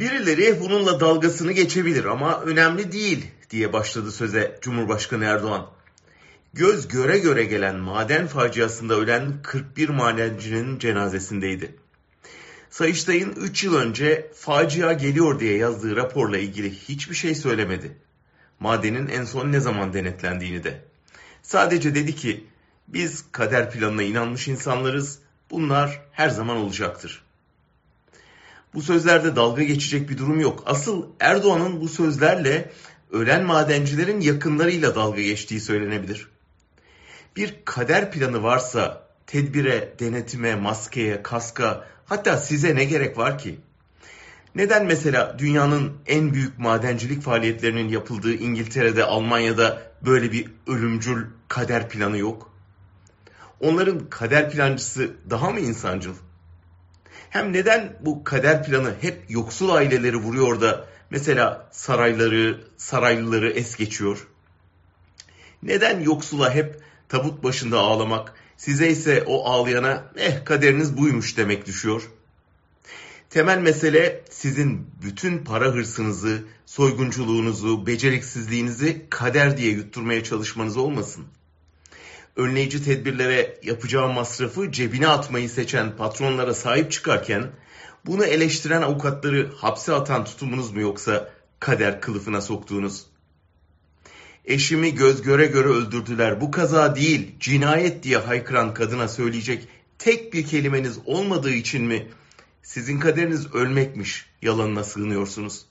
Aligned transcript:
Birileri 0.00 0.60
bununla 0.60 1.00
dalgasını 1.00 1.52
geçebilir 1.52 2.04
ama 2.04 2.40
önemli 2.40 2.92
değil 2.92 3.26
diye 3.50 3.72
başladı 3.72 4.12
söze 4.12 4.58
Cumhurbaşkanı 4.60 5.24
Erdoğan. 5.24 5.70
Göz 6.54 6.88
göre 6.88 7.18
göre 7.18 7.44
gelen 7.44 7.76
maden 7.76 8.26
faciasında 8.26 8.94
ölen 8.94 9.42
41 9.42 9.88
madencinin 9.88 10.78
cenazesindeydi. 10.78 11.74
Sayıştay'ın 12.70 13.32
3 13.32 13.64
yıl 13.64 13.74
önce 13.74 14.30
facia 14.34 14.92
geliyor 14.92 15.40
diye 15.40 15.56
yazdığı 15.56 15.96
raporla 15.96 16.38
ilgili 16.38 16.70
hiçbir 16.70 17.14
şey 17.14 17.34
söylemedi. 17.34 17.92
Madenin 18.60 19.08
en 19.08 19.24
son 19.24 19.52
ne 19.52 19.60
zaman 19.60 19.92
denetlendiğini 19.92 20.64
de. 20.64 20.84
Sadece 21.42 21.94
dedi 21.94 22.14
ki 22.14 22.44
biz 22.88 23.24
kader 23.32 23.70
planına 23.70 24.02
inanmış 24.02 24.48
insanlarız. 24.48 25.18
Bunlar 25.50 26.02
her 26.12 26.28
zaman 26.28 26.56
olacaktır. 26.56 27.22
Bu 28.74 28.82
sözlerde 28.82 29.36
dalga 29.36 29.62
geçecek 29.62 30.10
bir 30.10 30.18
durum 30.18 30.40
yok. 30.40 30.62
Asıl 30.66 31.06
Erdoğan'ın 31.20 31.80
bu 31.80 31.88
sözlerle 31.88 32.70
ölen 33.12 33.44
madencilerin 33.44 34.20
yakınlarıyla 34.20 34.94
dalga 34.94 35.22
geçtiği 35.22 35.60
söylenebilir. 35.60 36.28
Bir 37.36 37.54
kader 37.64 38.12
planı 38.12 38.42
varsa 38.42 39.06
tedbire, 39.26 39.94
denetime, 40.00 40.54
maskeye, 40.54 41.22
kaska 41.22 41.86
hatta 42.06 42.36
size 42.36 42.76
ne 42.76 42.84
gerek 42.84 43.18
var 43.18 43.38
ki? 43.38 43.58
Neden 44.54 44.86
mesela 44.86 45.38
dünyanın 45.38 45.92
en 46.06 46.34
büyük 46.34 46.58
madencilik 46.58 47.22
faaliyetlerinin 47.22 47.88
yapıldığı 47.88 48.34
İngiltere'de, 48.34 49.04
Almanya'da 49.04 49.82
böyle 50.02 50.32
bir 50.32 50.48
ölümcül 50.66 51.26
kader 51.48 51.88
planı 51.88 52.18
yok? 52.18 52.50
Onların 53.60 54.10
kader 54.10 54.50
plancısı 54.50 55.10
daha 55.30 55.50
mı 55.50 55.60
insancıl? 55.60 56.14
Hem 57.30 57.52
neden 57.52 57.96
bu 58.00 58.24
kader 58.24 58.64
planı 58.64 58.94
hep 59.00 59.22
yoksul 59.28 59.70
aileleri 59.70 60.16
vuruyor 60.16 60.60
da 60.60 60.86
mesela 61.10 61.68
sarayları, 61.72 62.60
saraylıları 62.76 63.50
es 63.50 63.76
geçiyor? 63.76 64.26
Neden 65.62 66.00
yoksula 66.00 66.54
hep 66.54 66.80
tabut 67.08 67.44
başında 67.44 67.78
ağlamak, 67.78 68.34
size 68.56 68.88
ise 68.88 69.24
o 69.26 69.44
ağlayana 69.44 70.04
eh 70.16 70.44
kaderiniz 70.44 70.96
buymuş 70.96 71.36
demek 71.36 71.66
düşüyor? 71.66 72.10
Temel 73.30 73.58
mesele 73.58 74.24
sizin 74.30 74.86
bütün 75.02 75.38
para 75.38 75.66
hırsınızı, 75.66 76.44
soygunculuğunuzu, 76.66 77.86
beceriksizliğinizi 77.86 79.06
kader 79.10 79.56
diye 79.56 79.72
yutturmaya 79.72 80.24
çalışmanız 80.24 80.76
olmasın. 80.76 81.26
Önleyici 82.40 82.84
tedbirlere 82.84 83.58
yapacağı 83.62 84.12
masrafı 84.12 84.72
cebine 84.72 85.08
atmayı 85.08 85.50
seçen 85.50 85.96
patronlara 85.96 86.54
sahip 86.54 86.92
çıkarken 86.92 87.46
bunu 88.06 88.24
eleştiren 88.24 88.82
avukatları 88.82 89.52
hapse 89.56 89.92
atan 89.92 90.24
tutumunuz 90.24 90.72
mu 90.72 90.80
yoksa 90.80 91.30
kader 91.58 92.00
kılıfına 92.00 92.40
soktuğunuz? 92.40 93.06
Eşimi 94.44 94.94
göz 94.94 95.22
göre 95.22 95.46
göre 95.46 95.68
öldürdüler. 95.68 96.40
Bu 96.40 96.50
kaza 96.50 96.96
değil, 96.96 97.34
cinayet 97.40 98.02
diye 98.02 98.16
haykıran 98.16 98.74
kadına 98.74 99.08
söyleyecek 99.08 99.68
tek 99.98 100.32
bir 100.32 100.46
kelimeniz 100.46 100.98
olmadığı 101.04 101.52
için 101.52 101.84
mi 101.84 102.08
sizin 102.62 103.00
kaderiniz 103.00 103.54
ölmekmiş 103.54 104.26
yalanına 104.42 104.84
sığınıyorsunuz? 104.84 105.66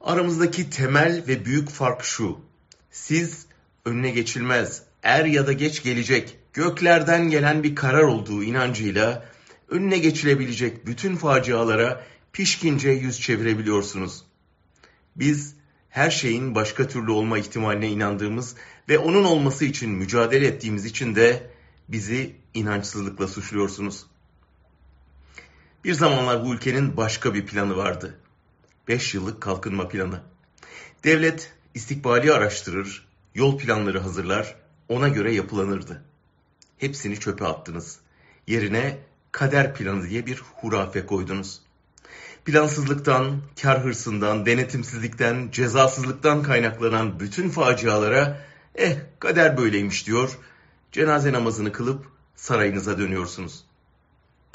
Aramızdaki 0.00 0.70
temel 0.70 1.24
ve 1.28 1.44
büyük 1.44 1.70
fark 1.70 2.04
şu. 2.04 2.38
Siz 2.90 3.47
önüne 3.88 4.10
geçilmez, 4.10 4.82
er 5.02 5.24
ya 5.24 5.46
da 5.46 5.52
geç 5.52 5.82
gelecek, 5.82 6.36
göklerden 6.52 7.30
gelen 7.30 7.62
bir 7.62 7.74
karar 7.74 8.02
olduğu 8.02 8.44
inancıyla 8.44 9.28
önüne 9.68 9.98
geçilebilecek 9.98 10.86
bütün 10.86 11.16
facialara 11.16 12.04
pişkince 12.32 12.90
yüz 12.90 13.20
çevirebiliyorsunuz. 13.20 14.24
Biz 15.16 15.54
her 15.88 16.10
şeyin 16.10 16.54
başka 16.54 16.88
türlü 16.88 17.10
olma 17.10 17.38
ihtimaline 17.38 17.88
inandığımız 17.88 18.54
ve 18.88 18.98
onun 18.98 19.24
olması 19.24 19.64
için 19.64 19.90
mücadele 19.90 20.46
ettiğimiz 20.46 20.84
için 20.84 21.14
de 21.14 21.50
bizi 21.88 22.36
inançsızlıkla 22.54 23.28
suçluyorsunuz. 23.28 24.06
Bir 25.84 25.94
zamanlar 25.94 26.44
bu 26.44 26.54
ülkenin 26.54 26.96
başka 26.96 27.34
bir 27.34 27.46
planı 27.46 27.76
vardı. 27.76 28.18
5 28.88 29.14
yıllık 29.14 29.40
kalkınma 29.40 29.88
planı. 29.88 30.22
Devlet 31.04 31.52
istikbali 31.74 32.32
araştırır, 32.32 33.07
yol 33.38 33.58
planları 33.58 33.98
hazırlar, 33.98 34.54
ona 34.88 35.08
göre 35.08 35.34
yapılanırdı. 35.34 36.02
Hepsini 36.78 37.20
çöpe 37.20 37.44
attınız. 37.46 37.98
Yerine 38.46 38.98
kader 39.32 39.74
planı 39.74 40.08
diye 40.08 40.26
bir 40.26 40.42
hurafe 40.54 41.06
koydunuz. 41.06 41.60
Plansızlıktan, 42.44 43.42
kar 43.62 43.84
hırsından, 43.84 44.46
denetimsizlikten, 44.46 45.48
cezasızlıktan 45.52 46.42
kaynaklanan 46.42 47.20
bütün 47.20 47.50
facialara 47.50 48.40
eh 48.74 48.96
kader 49.18 49.56
böyleymiş 49.56 50.06
diyor, 50.06 50.38
cenaze 50.92 51.32
namazını 51.32 51.72
kılıp 51.72 52.06
sarayınıza 52.34 52.98
dönüyorsunuz. 52.98 53.64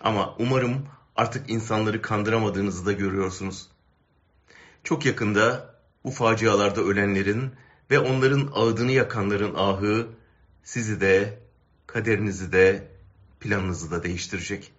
Ama 0.00 0.34
umarım 0.38 0.86
artık 1.16 1.50
insanları 1.50 2.02
kandıramadığınızı 2.02 2.86
da 2.86 2.92
görüyorsunuz. 2.92 3.66
Çok 4.84 5.06
yakında 5.06 5.74
bu 6.04 6.10
facialarda 6.10 6.80
ölenlerin 6.80 7.52
ve 7.90 7.98
onların 7.98 8.50
ağıdını 8.54 8.92
yakanların 8.92 9.54
ahı 9.54 10.08
sizi 10.64 11.00
de, 11.00 11.38
kaderinizi 11.86 12.52
de, 12.52 12.88
planınızı 13.40 13.90
da 13.90 14.02
değiştirecek. 14.02 14.64